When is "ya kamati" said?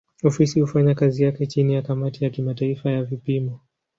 1.73-2.23